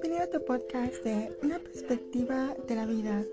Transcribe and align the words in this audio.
bienvenido 0.00 0.22
a 0.22 0.30
tu 0.30 0.44
podcast 0.44 0.94
de 1.02 1.36
Una 1.42 1.58
perspectiva 1.58 2.54
de 2.68 2.76
la 2.76 2.86
vida. 2.86 3.24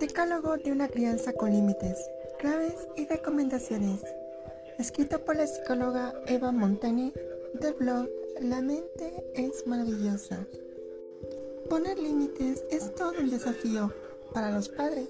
Decálogo 0.00 0.56
de 0.56 0.72
una 0.72 0.88
crianza 0.88 1.32
con 1.32 1.52
límites, 1.52 1.96
claves 2.40 2.88
y 2.96 3.06
recomendaciones. 3.06 4.00
Escrito 4.80 5.24
por 5.24 5.36
la 5.36 5.46
psicóloga 5.46 6.12
Eva 6.26 6.50
Montani 6.50 7.12
del 7.60 7.74
blog 7.74 8.08
La 8.40 8.62
mente 8.62 9.22
es 9.34 9.64
maravillosa. 9.64 10.44
Poner 11.70 12.00
límites 12.00 12.64
es 12.72 12.92
todo 12.96 13.12
un 13.20 13.30
desafío 13.30 13.92
para 14.32 14.50
los 14.50 14.68
padres. 14.68 15.08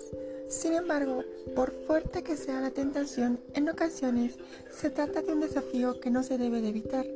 Sin 0.48 0.74
embargo, 0.74 1.24
por 1.56 1.72
fuerte 1.72 2.22
que 2.22 2.36
sea 2.36 2.60
la 2.60 2.70
tentación, 2.70 3.40
en 3.54 3.70
ocasiones 3.70 4.34
se 4.70 4.90
trata 4.90 5.22
de 5.22 5.32
un 5.32 5.40
desafío 5.40 6.00
que 6.00 6.10
no 6.10 6.22
se 6.22 6.36
debe 6.36 6.60
de 6.60 6.68
evitar 6.68 7.06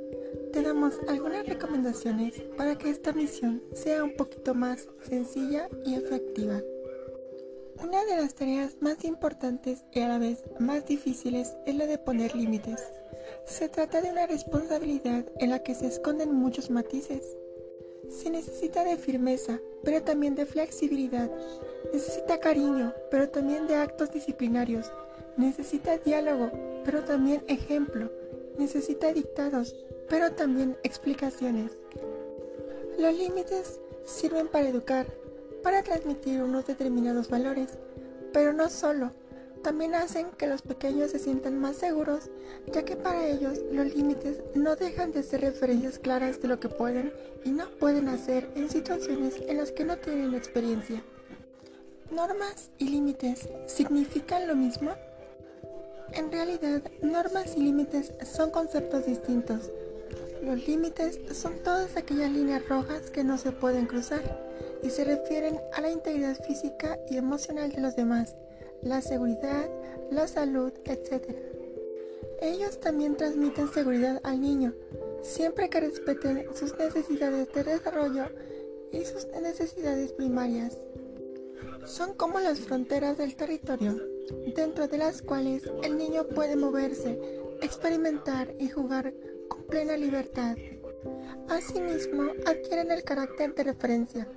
te 0.58 0.64
damos 0.64 0.98
algunas 1.06 1.46
recomendaciones 1.46 2.34
para 2.56 2.76
que 2.76 2.90
esta 2.90 3.12
misión 3.12 3.62
sea 3.74 4.02
un 4.02 4.16
poquito 4.16 4.56
más 4.56 4.88
sencilla 5.08 5.68
y 5.84 5.94
efectiva. 5.94 6.60
Una 7.80 8.04
de 8.04 8.16
las 8.16 8.34
tareas 8.34 8.76
más 8.80 9.04
importantes 9.04 9.84
y 9.92 10.00
a 10.00 10.08
la 10.08 10.18
vez 10.18 10.42
más 10.58 10.84
difíciles 10.84 11.56
es 11.64 11.76
la 11.76 11.86
de 11.86 11.96
poner 11.96 12.34
límites. 12.34 12.82
Se 13.44 13.68
trata 13.68 14.00
de 14.00 14.10
una 14.10 14.26
responsabilidad 14.26 15.26
en 15.38 15.50
la 15.50 15.62
que 15.62 15.76
se 15.76 15.86
esconden 15.86 16.34
muchos 16.34 16.70
matices. 16.70 17.22
Se 18.08 18.28
necesita 18.28 18.82
de 18.82 18.96
firmeza, 18.96 19.60
pero 19.84 20.02
también 20.02 20.34
de 20.34 20.44
flexibilidad. 20.44 21.30
Necesita 21.92 22.40
cariño, 22.40 22.92
pero 23.12 23.28
también 23.28 23.68
de 23.68 23.76
actos 23.76 24.10
disciplinarios. 24.10 24.90
Necesita 25.36 25.98
diálogo, 25.98 26.50
pero 26.84 27.04
también 27.04 27.44
ejemplo. 27.46 28.10
Necesita 28.58 29.12
dictados, 29.12 29.76
pero 30.08 30.32
también 30.32 30.76
explicaciones. 30.82 31.72
Los 32.98 33.14
límites 33.14 33.80
sirven 34.04 34.48
para 34.48 34.68
educar, 34.68 35.06
para 35.62 35.82
transmitir 35.82 36.42
unos 36.42 36.66
determinados 36.66 37.28
valores, 37.28 37.78
pero 38.32 38.52
no 38.52 38.68
solo, 38.68 39.12
también 39.62 39.94
hacen 39.94 40.30
que 40.36 40.46
los 40.46 40.62
pequeños 40.62 41.10
se 41.10 41.18
sientan 41.18 41.58
más 41.58 41.76
seguros, 41.76 42.30
ya 42.72 42.84
que 42.84 42.96
para 42.96 43.26
ellos 43.26 43.58
los 43.72 43.94
límites 43.94 44.40
no 44.54 44.76
dejan 44.76 45.12
de 45.12 45.22
ser 45.22 45.40
referencias 45.40 45.98
claras 45.98 46.40
de 46.40 46.48
lo 46.48 46.60
que 46.60 46.68
pueden 46.68 47.12
y 47.44 47.50
no 47.50 47.68
pueden 47.78 48.08
hacer 48.08 48.48
en 48.54 48.70
situaciones 48.70 49.34
en 49.46 49.58
las 49.58 49.72
que 49.72 49.84
no 49.84 49.96
tienen 49.96 50.34
experiencia. 50.34 51.02
¿Normas 52.10 52.70
y 52.78 52.88
límites 52.88 53.48
significan 53.66 54.46
lo 54.48 54.54
mismo? 54.54 54.92
En 56.12 56.32
realidad, 56.32 56.82
normas 57.02 57.54
y 57.56 57.60
límites 57.60 58.12
son 58.24 58.50
conceptos 58.50 59.04
distintos, 59.06 59.70
los 60.42 60.66
límites 60.66 61.18
son 61.32 61.58
todas 61.62 61.96
aquellas 61.96 62.30
líneas 62.30 62.66
rojas 62.68 63.10
que 63.10 63.24
no 63.24 63.38
se 63.38 63.52
pueden 63.52 63.86
cruzar 63.86 64.22
y 64.82 64.90
se 64.90 65.04
refieren 65.04 65.60
a 65.72 65.80
la 65.80 65.90
integridad 65.90 66.36
física 66.44 66.98
y 67.10 67.16
emocional 67.16 67.72
de 67.72 67.80
los 67.80 67.96
demás, 67.96 68.36
la 68.82 69.00
seguridad, 69.02 69.68
la 70.10 70.28
salud, 70.28 70.72
etc. 70.84 71.34
Ellos 72.40 72.78
también 72.80 73.16
transmiten 73.16 73.72
seguridad 73.72 74.20
al 74.22 74.40
niño, 74.40 74.74
siempre 75.22 75.68
que 75.68 75.80
respeten 75.80 76.46
sus 76.54 76.76
necesidades 76.78 77.52
de 77.52 77.64
desarrollo 77.64 78.26
y 78.92 79.04
sus 79.04 79.26
necesidades 79.42 80.12
primarias. 80.12 80.76
Son 81.84 82.14
como 82.14 82.38
las 82.38 82.60
fronteras 82.60 83.18
del 83.18 83.34
territorio, 83.34 83.96
dentro 84.54 84.88
de 84.88 84.98
las 84.98 85.22
cuales 85.22 85.64
el 85.82 85.96
niño 85.96 86.26
puede 86.28 86.54
moverse, 86.54 87.18
experimentar 87.60 88.54
y 88.58 88.68
jugar 88.68 89.12
plena 89.68 89.96
libertad. 89.96 90.56
Asimismo, 91.48 92.24
adquieren 92.46 92.90
el 92.90 93.04
carácter 93.04 93.54
de 93.54 93.64
referencia, 93.64 94.28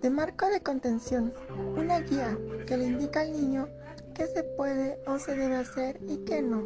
de 0.00 0.10
marco 0.10 0.48
de 0.48 0.60
contención, 0.60 1.32
una 1.76 2.00
guía 2.00 2.36
que 2.66 2.76
le 2.76 2.86
indica 2.86 3.20
al 3.20 3.32
niño 3.32 3.68
qué 4.14 4.26
se 4.26 4.42
puede 4.42 4.98
o 5.06 5.18
se 5.18 5.36
debe 5.36 5.56
hacer 5.56 6.00
y 6.08 6.18
qué 6.24 6.42
no. 6.42 6.64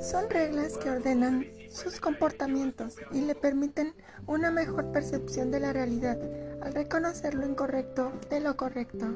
Son 0.00 0.30
reglas 0.30 0.78
que 0.78 0.90
ordenan 0.90 1.46
sus 1.70 2.00
comportamientos 2.00 2.96
y 3.12 3.22
le 3.22 3.34
permiten 3.34 3.94
una 4.26 4.50
mejor 4.50 4.92
percepción 4.92 5.50
de 5.50 5.60
la 5.60 5.72
realidad 5.72 6.18
al 6.62 6.72
reconocer 6.72 7.34
lo 7.34 7.46
incorrecto 7.46 8.12
de 8.30 8.40
lo 8.40 8.56
correcto. 8.56 9.06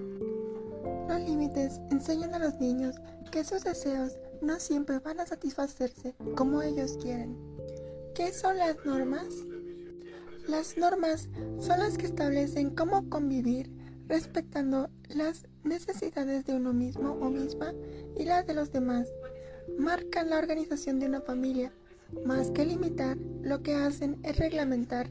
Los 1.08 1.20
límites 1.20 1.80
enseñan 1.90 2.34
a 2.34 2.40
los 2.40 2.58
niños 2.58 2.96
que 3.30 3.44
sus 3.44 3.62
deseos 3.62 4.18
no 4.40 4.58
siempre 4.58 4.98
van 4.98 5.20
a 5.20 5.26
satisfacerse 5.26 6.14
como 6.34 6.62
ellos 6.62 6.98
quieren. 7.00 7.51
¿Qué 8.14 8.30
son 8.30 8.58
las 8.58 8.76
normas? 8.84 9.28
Las 10.46 10.76
normas 10.76 11.30
son 11.60 11.78
las 11.78 11.96
que 11.96 12.04
establecen 12.04 12.68
cómo 12.74 13.08
convivir 13.08 13.70
respetando 14.06 14.90
las 15.08 15.46
necesidades 15.64 16.44
de 16.44 16.52
uno 16.52 16.74
mismo 16.74 17.12
o 17.12 17.30
misma 17.30 17.72
y 18.18 18.24
las 18.24 18.46
de 18.46 18.52
los 18.52 18.70
demás. 18.70 19.08
Marcan 19.78 20.28
la 20.28 20.38
organización 20.38 21.00
de 21.00 21.06
una 21.06 21.22
familia. 21.22 21.72
Más 22.26 22.50
que 22.50 22.66
limitar, 22.66 23.16
lo 23.40 23.62
que 23.62 23.76
hacen 23.76 24.18
es 24.24 24.36
reglamentar 24.36 25.08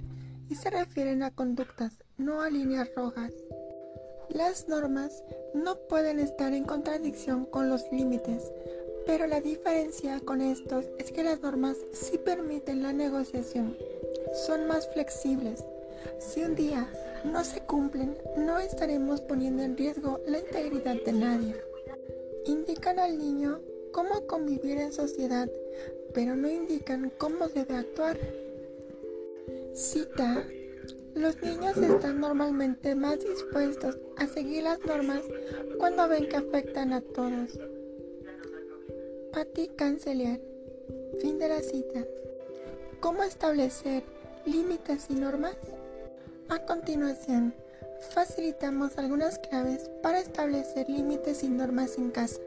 y 0.47 0.56
se 0.56 0.69
refieren 0.69 1.23
a 1.23 1.31
conductas, 1.31 1.97
no 2.19 2.41
a 2.41 2.51
líneas 2.51 2.90
rojas. 2.95 3.34
Las 4.29 4.67
normas 4.67 5.23
no 5.56 5.75
pueden 5.90 6.19
estar 6.19 6.53
en 6.53 6.66
contradicción 6.66 7.45
con 7.45 7.67
los 7.67 7.84
límites, 7.91 8.51
pero 9.06 9.28
la 9.28 9.41
diferencia 9.41 10.19
con 10.19 10.41
estos 10.41 10.85
es 10.97 11.12
que 11.12 11.23
las 11.23 11.41
normas 11.41 11.78
sí 11.91 12.17
permiten 12.17 12.84
la 12.84 12.94
negociación, 12.94 13.78
son 14.45 14.67
más 14.67 14.88
flexibles. 14.94 15.63
Si 16.19 16.44
un 16.44 16.56
día 16.56 16.88
no 17.23 17.44
se 17.44 17.61
cumplen, 17.61 18.17
no 18.38 18.59
estaremos 18.59 19.22
poniendo 19.22 19.63
en 19.63 19.78
riesgo 19.78 20.19
la 20.28 20.40
integridad 20.40 20.95
de 21.03 21.13
nadie. 21.13 21.56
Indican 22.45 23.00
al 23.00 23.17
niño 23.17 23.59
cómo 23.91 24.25
convivir 24.25 24.78
en 24.78 24.94
sociedad, 24.94 25.50
pero 26.13 26.35
no 26.35 26.50
indican 26.50 27.11
cómo 27.17 27.47
debe 27.47 27.75
actuar. 27.75 28.17
Cita. 29.73 30.44
Los 31.13 31.41
niños 31.41 31.75
están 31.75 32.22
normalmente 32.22 32.95
más 32.95 33.19
dispuestos 33.19 33.97
a 34.16 34.28
seguir 34.28 34.63
las 34.63 34.79
normas 34.85 35.22
cuando 35.78 36.07
ven 36.07 36.29
que 36.29 36.38
afectan 36.38 36.94
a 36.94 37.01
todos. 37.01 37.59
Patti 39.33 39.69
Cancelier. 39.77 40.41
Fin 41.21 41.39
de 41.39 41.47
la 41.47 41.61
cita. 41.61 42.01
¿Cómo 42.99 43.23
establecer 43.23 44.03
límites 44.45 45.05
y 45.09 45.13
normas? 45.13 45.55
A 46.49 46.65
continuación, 46.65 47.53
facilitamos 48.09 48.97
algunas 48.97 49.39
claves 49.39 49.89
para 50.03 50.19
establecer 50.19 50.89
límites 50.89 51.43
y 51.43 51.47
normas 51.47 51.97
en 51.97 52.11
casa 52.11 52.41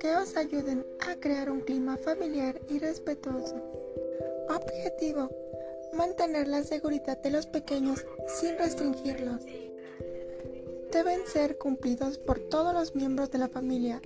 que 0.00 0.16
os 0.16 0.36
ayuden 0.36 0.84
a 1.08 1.14
crear 1.14 1.48
un 1.48 1.60
clima 1.60 1.96
familiar 1.96 2.60
y 2.68 2.80
respetuoso. 2.80 3.54
Objetivo. 4.48 5.30
Mantener 5.92 6.48
la 6.48 6.64
seguridad 6.64 7.18
de 7.22 7.30
los 7.30 7.46
pequeños 7.46 8.04
sin 8.26 8.58
restringirlos. 8.58 9.42
Deben 10.90 11.20
ser 11.26 11.56
cumplidos 11.56 12.18
por 12.18 12.40
todos 12.40 12.74
los 12.74 12.96
miembros 12.96 13.30
de 13.30 13.38
la 13.38 13.48
familia. 13.48 14.02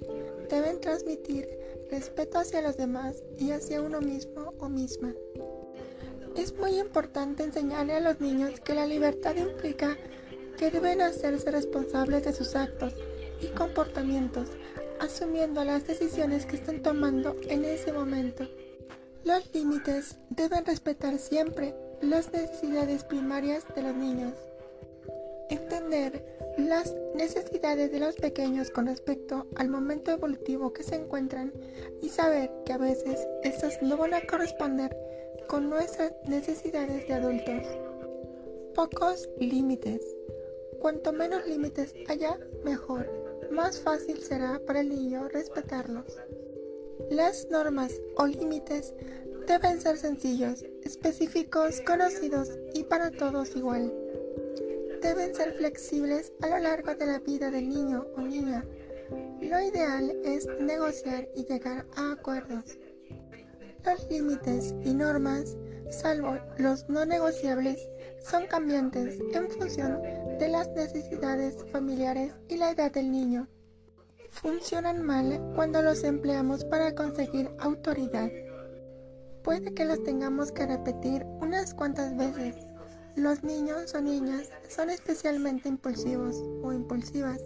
Deben 0.50 0.80
transmitir 0.80 1.48
respeto 1.90 2.38
hacia 2.38 2.62
los 2.62 2.76
demás 2.76 3.22
y 3.38 3.50
hacia 3.50 3.82
uno 3.82 4.00
mismo 4.00 4.54
o 4.58 4.68
misma. 4.68 5.12
Es 6.36 6.54
muy 6.56 6.78
importante 6.78 7.42
enseñarle 7.42 7.94
a 7.94 8.00
los 8.00 8.20
niños 8.20 8.60
que 8.60 8.74
la 8.74 8.86
libertad 8.86 9.34
implica 9.36 9.96
que 10.56 10.70
deben 10.70 11.02
hacerse 11.02 11.50
responsables 11.50 12.24
de 12.24 12.32
sus 12.32 12.54
actos 12.54 12.94
y 13.42 13.46
comportamientos, 13.48 14.48
asumiendo 15.00 15.64
las 15.64 15.86
decisiones 15.86 16.46
que 16.46 16.56
están 16.56 16.82
tomando 16.82 17.34
en 17.48 17.64
ese 17.64 17.92
momento. 17.92 18.46
Los 19.24 19.52
límites 19.54 20.16
deben 20.28 20.64
respetar 20.64 21.18
siempre 21.18 21.74
las 22.00 22.32
necesidades 22.32 23.04
primarias 23.04 23.64
de 23.74 23.82
los 23.82 23.94
niños. 23.94 24.34
Entender 25.50 26.24
las 26.56 26.94
necesidades 27.14 27.90
de 27.90 27.98
los 27.98 28.14
pequeños 28.14 28.70
con 28.70 28.86
respecto 28.86 29.48
al 29.56 29.68
momento 29.68 30.12
evolutivo 30.12 30.72
que 30.72 30.84
se 30.84 30.94
encuentran 30.94 31.52
y 32.00 32.08
saber 32.08 32.52
que 32.64 32.72
a 32.72 32.78
veces 32.78 33.26
estas 33.42 33.82
no 33.82 33.96
van 33.96 34.14
a 34.14 34.24
corresponder 34.26 34.96
con 35.48 35.68
nuestras 35.68 36.12
necesidades 36.28 37.08
de 37.08 37.14
adultos. 37.14 37.66
Pocos 38.76 39.28
límites. 39.40 40.02
Cuanto 40.78 41.12
menos 41.12 41.44
límites 41.48 41.94
haya, 42.08 42.38
mejor. 42.64 43.10
Más 43.50 43.80
fácil 43.80 44.18
será 44.18 44.60
para 44.64 44.80
el 44.80 44.88
niño 44.88 45.28
respetarlos. 45.28 46.16
Las 47.10 47.48
normas 47.50 47.92
o 48.16 48.26
límites 48.26 48.94
deben 49.48 49.80
ser 49.80 49.96
sencillos, 49.96 50.64
específicos, 50.84 51.80
conocidos 51.80 52.50
y 52.72 52.84
para 52.84 53.10
todos 53.10 53.56
igual 53.56 53.92
deben 55.00 55.34
ser 55.34 55.54
flexibles 55.54 56.32
a 56.40 56.48
lo 56.48 56.58
largo 56.58 56.94
de 56.94 57.06
la 57.06 57.18
vida 57.18 57.50
del 57.50 57.68
niño 57.68 58.06
o 58.16 58.20
niña. 58.20 58.64
Lo 59.40 59.60
ideal 59.60 60.16
es 60.24 60.46
negociar 60.60 61.28
y 61.34 61.44
llegar 61.44 61.86
a 61.96 62.12
acuerdos. 62.12 62.78
Los 63.84 64.10
límites 64.10 64.74
y 64.84 64.92
normas, 64.92 65.56
salvo 65.90 66.38
los 66.58 66.88
no 66.88 67.04
negociables, 67.04 67.80
son 68.22 68.46
cambiantes 68.46 69.18
en 69.32 69.50
función 69.50 70.02
de 70.38 70.48
las 70.48 70.68
necesidades 70.68 71.56
familiares 71.72 72.32
y 72.48 72.56
la 72.56 72.70
edad 72.70 72.92
del 72.92 73.10
niño. 73.10 73.48
Funcionan 74.30 75.02
mal 75.02 75.52
cuando 75.56 75.82
los 75.82 76.04
empleamos 76.04 76.64
para 76.64 76.94
conseguir 76.94 77.50
autoridad. 77.58 78.30
Puede 79.42 79.74
que 79.74 79.84
los 79.84 80.02
tengamos 80.04 80.52
que 80.52 80.66
repetir 80.66 81.24
unas 81.40 81.74
cuantas 81.74 82.16
veces. 82.16 82.69
Los 83.16 83.42
niños 83.42 83.94
o 83.94 84.00
niñas 84.00 84.48
son 84.68 84.90
especialmente 84.90 85.68
impulsivos 85.68 86.36
o 86.62 86.72
impulsivas, 86.72 87.40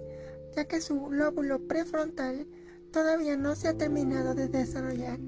ya 0.54 0.66
que 0.66 0.80
su 0.80 1.10
lóbulo 1.10 1.66
prefrontal 1.66 2.46
todavía 2.92 3.36
no 3.36 3.56
se 3.56 3.68
ha 3.68 3.78
terminado 3.78 4.34
de 4.34 4.48
desarrollar. 4.48 5.18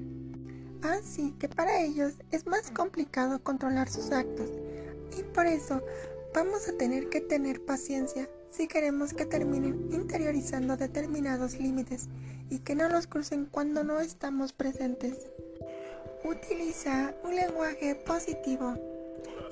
Así 0.83 1.33
que 1.39 1.49
para 1.49 1.81
ellos 1.81 2.13
es 2.31 2.45
más 2.45 2.71
complicado 2.71 3.43
controlar 3.43 3.89
sus 3.89 4.11
actos 4.11 4.49
y 5.17 5.23
por 5.23 5.47
eso 5.47 5.81
vamos 6.33 6.67
a 6.67 6.77
tener 6.77 7.09
que 7.09 7.19
tener 7.19 7.65
paciencia 7.65 8.29
si 8.51 8.67
queremos 8.67 9.13
que 9.13 9.25
terminen 9.25 9.89
interiorizando 9.91 10.77
determinados 10.77 11.59
límites 11.59 12.07
y 12.49 12.59
que 12.59 12.75
no 12.75 12.87
los 12.89 13.07
crucen 13.07 13.45
cuando 13.45 13.83
no 13.83 13.99
estamos 13.99 14.53
presentes. 14.53 15.15
Utiliza 16.23 17.13
un 17.23 17.35
lenguaje 17.35 17.95
positivo. 17.95 18.96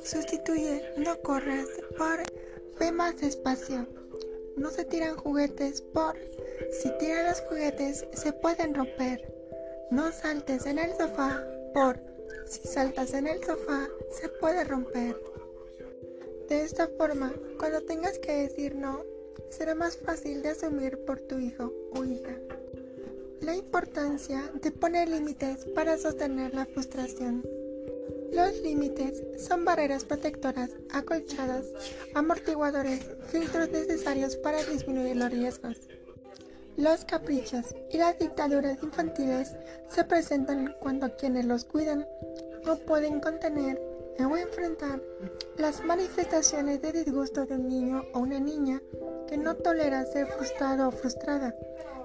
Sustituye 0.03 0.83
no 0.97 1.19
corras 1.21 1.67
por 1.97 2.19
ve 2.79 2.91
más 2.91 3.19
despacio. 3.19 3.87
No 4.57 4.69
se 4.69 4.85
tiran 4.85 5.17
juguetes 5.17 5.81
por 5.81 6.15
si 6.71 6.89
tiran 6.97 7.25
los 7.25 7.41
juguetes 7.41 8.05
se 8.13 8.33
pueden 8.33 8.73
romper. 8.73 9.33
No 9.91 10.11
saltes 10.11 10.65
en 10.65 10.79
el 10.79 10.95
sofá 10.95 11.43
por 11.73 11.99
si 12.47 12.67
saltas 12.67 13.13
en 13.13 13.27
el 13.27 13.43
sofá 13.43 13.87
se 14.11 14.29
puede 14.29 14.63
romper. 14.63 15.19
De 16.47 16.61
esta 16.61 16.87
forma, 16.87 17.33
cuando 17.57 17.81
tengas 17.81 18.19
que 18.19 18.31
decir 18.31 18.75
no, 18.75 19.03
será 19.49 19.73
más 19.73 19.97
fácil 19.97 20.43
de 20.43 20.49
asumir 20.49 20.99
por 21.05 21.19
tu 21.19 21.39
hijo 21.39 21.73
o 21.93 22.05
hija. 22.05 22.37
La 23.41 23.55
importancia 23.55 24.51
de 24.61 24.71
poner 24.71 25.09
límites 25.09 25.65
para 25.75 25.97
sostener 25.97 26.53
la 26.53 26.65
frustración. 26.65 27.43
Los 28.35 28.61
límites 28.61 29.23
son 29.47 29.63
barreras 29.63 30.03
protectoras, 30.03 30.69
acolchadas, 30.91 31.67
amortiguadores, 32.13 32.99
filtros 33.27 33.69
necesarios 33.69 34.35
para 34.35 34.61
disminuir 34.61 35.15
los 35.15 35.31
riesgos. 35.31 35.77
Los 36.75 37.05
caprichos 37.05 37.73
y 37.93 37.97
las 37.97 38.19
dictaduras 38.19 38.83
infantiles 38.83 39.55
se 39.89 40.03
presentan 40.03 40.75
cuando 40.81 41.15
quienes 41.15 41.45
los 41.45 41.63
cuidan 41.63 42.05
no 42.65 42.75
pueden 42.75 43.21
contener 43.21 43.81
o 44.19 44.35
enfrentar 44.35 45.01
las 45.57 45.85
manifestaciones 45.85 46.81
de 46.81 46.91
disgusto 46.91 47.45
de 47.45 47.55
un 47.55 47.69
niño 47.69 48.03
o 48.13 48.19
una 48.19 48.41
niña 48.41 48.81
que 49.29 49.37
no 49.37 49.55
tolera 49.55 50.05
ser 50.05 50.27
frustrado 50.27 50.89
o 50.89 50.91
frustrada 50.91 51.55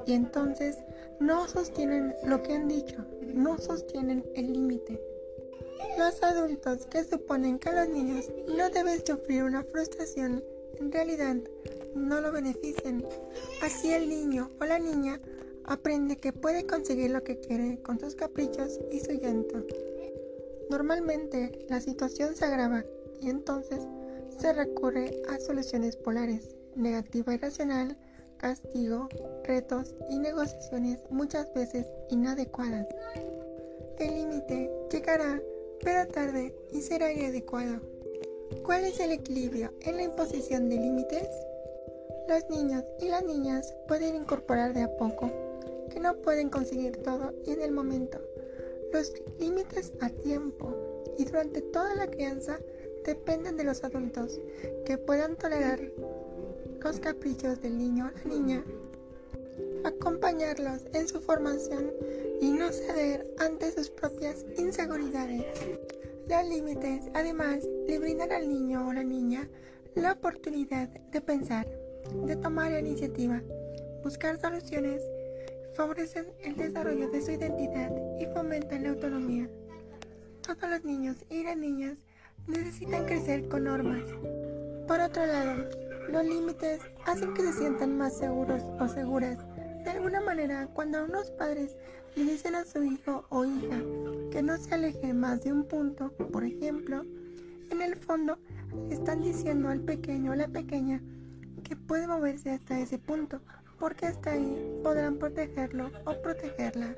y 0.06 0.12
entonces 0.12 0.78
no 1.18 1.48
sostienen 1.48 2.14
lo 2.24 2.40
que 2.40 2.54
han 2.54 2.68
dicho, 2.68 3.04
no 3.34 3.58
sostienen 3.58 4.24
el 4.36 4.52
límite. 4.52 5.09
Los 5.98 6.22
adultos 6.22 6.86
que 6.86 7.04
suponen 7.04 7.58
que 7.58 7.72
los 7.72 7.88
niños 7.88 8.26
no 8.48 8.70
deben 8.70 9.04
sufrir 9.04 9.44
una 9.44 9.62
frustración, 9.64 10.42
en 10.78 10.92
realidad 10.92 11.36
no 11.94 12.20
lo 12.20 12.32
benefician. 12.32 13.04
Así 13.62 13.92
el 13.92 14.08
niño 14.08 14.50
o 14.60 14.64
la 14.64 14.78
niña 14.78 15.20
aprende 15.64 16.16
que 16.16 16.32
puede 16.32 16.66
conseguir 16.66 17.10
lo 17.10 17.22
que 17.22 17.38
quiere 17.38 17.80
con 17.82 17.98
sus 17.98 18.14
caprichos 18.14 18.78
y 18.90 19.00
su 19.00 19.12
llanto. 19.12 19.64
Normalmente 20.70 21.66
la 21.68 21.80
situación 21.80 22.36
se 22.36 22.44
agrava 22.44 22.84
y 23.20 23.28
entonces 23.28 23.80
se 24.38 24.52
recurre 24.52 25.22
a 25.28 25.38
soluciones 25.38 25.96
polares, 25.96 26.56
negativa 26.76 27.34
y 27.34 27.36
racional, 27.36 27.96
castigo, 28.38 29.08
retos 29.44 29.94
y 30.08 30.18
negociaciones 30.18 31.00
muchas 31.10 31.52
veces 31.54 31.86
inadecuadas. 32.08 32.86
El 34.00 34.14
límite 34.14 34.70
llegará, 34.90 35.42
pero 35.84 36.08
tarde 36.08 36.54
y 36.72 36.80
será 36.80 37.12
inadecuado. 37.12 37.80
¿Cuál 38.64 38.84
es 38.84 38.98
el 38.98 39.12
equilibrio 39.12 39.74
en 39.82 39.98
la 39.98 40.04
imposición 40.04 40.70
de 40.70 40.76
límites? 40.76 41.28
Los 42.26 42.48
niños 42.48 42.82
y 42.98 43.08
las 43.08 43.22
niñas 43.22 43.74
pueden 43.86 44.16
incorporar 44.16 44.72
de 44.72 44.84
a 44.84 44.96
poco, 44.96 45.30
que 45.92 46.00
no 46.00 46.16
pueden 46.16 46.48
conseguir 46.48 46.96
todo 46.96 47.34
y 47.44 47.50
en 47.50 47.60
el 47.60 47.72
momento 47.72 48.18
los 48.90 49.12
límites 49.38 49.92
a 50.00 50.08
tiempo 50.08 50.74
y 51.18 51.26
durante 51.26 51.60
toda 51.60 51.94
la 51.94 52.06
crianza 52.06 52.58
dependen 53.04 53.58
de 53.58 53.64
los 53.64 53.84
adultos 53.84 54.40
que 54.86 54.96
puedan 54.96 55.36
tolerar 55.36 55.78
los 56.82 57.00
caprichos 57.00 57.60
del 57.60 57.76
niño 57.76 58.08
o 58.08 58.18
la 58.18 58.34
niña, 58.34 58.64
acompañarlos 60.00 60.86
en 60.94 61.06
su 61.06 61.20
formación 61.20 61.92
y 62.40 62.52
no 62.52 62.72
ceder 62.72 63.26
ante 63.38 63.70
sus 63.70 63.90
propias 63.90 64.46
inseguridades. 64.56 65.44
Los 66.26 66.48
límites, 66.48 67.02
además, 67.12 67.58
le 67.86 67.98
brindan 67.98 68.32
al 68.32 68.48
niño 68.48 68.88
o 68.88 68.92
la 68.94 69.04
niña 69.04 69.48
la 69.94 70.12
oportunidad 70.12 70.88
de 70.88 71.20
pensar, 71.20 71.68
de 72.24 72.34
tomar 72.36 72.72
la 72.72 72.80
iniciativa, 72.80 73.42
buscar 74.02 74.40
soluciones 74.40 75.02
favorecen 75.74 76.26
el 76.42 76.56
desarrollo 76.56 77.10
de 77.10 77.20
su 77.20 77.32
identidad 77.32 77.90
y 78.18 78.26
fomentan 78.26 78.84
la 78.84 78.90
autonomía. 78.90 79.48
Todos 80.42 80.70
los 80.70 80.84
niños 80.84 81.16
y 81.28 81.42
las 81.42 81.56
niñas 81.58 81.98
necesitan 82.46 83.04
crecer 83.04 83.48
con 83.48 83.64
normas. 83.64 84.02
Por 84.88 85.00
otro 85.00 85.26
lado, 85.26 85.68
los 86.08 86.24
límites 86.24 86.80
hacen 87.04 87.34
que 87.34 87.42
se 87.42 87.52
sientan 87.52 87.96
más 87.98 88.16
seguros 88.16 88.62
o 88.80 88.88
seguras. 88.88 89.38
De 89.84 89.90
alguna 89.90 90.20
manera, 90.20 90.68
cuando 90.74 91.04
unos 91.04 91.30
padres 91.30 91.76
le 92.16 92.24
dicen 92.24 92.54
a 92.54 92.64
su 92.64 92.82
hijo 92.82 93.24
o 93.30 93.44
hija 93.44 93.80
que 94.30 94.42
no 94.42 94.56
se 94.58 94.74
aleje 94.74 95.14
más 95.14 95.42
de 95.42 95.52
un 95.52 95.64
punto, 95.64 96.12
por 96.32 96.44
ejemplo, 96.44 97.04
en 97.70 97.82
el 97.82 97.96
fondo 97.96 98.38
están 98.90 99.22
diciendo 99.22 99.68
al 99.68 99.80
pequeño 99.80 100.32
o 100.32 100.34
la 100.34 100.48
pequeña 100.48 101.00
que 101.64 101.76
puede 101.76 102.06
moverse 102.06 102.50
hasta 102.50 102.78
ese 102.80 102.98
punto 102.98 103.40
porque 103.78 104.06
hasta 104.06 104.32
ahí 104.32 104.80
podrán 104.82 105.16
protegerlo 105.16 105.90
o 106.04 106.22
protegerla. 106.22 106.94